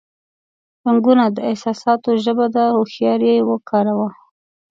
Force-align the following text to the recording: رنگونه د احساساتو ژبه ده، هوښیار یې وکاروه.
رنگونه 0.85 1.25
د 1.31 1.37
احساساتو 1.49 2.09
ژبه 2.23 2.45
ده، 2.55 2.65
هوښیار 2.75 3.19
یې 3.29 3.37
وکاروه. 3.49 4.09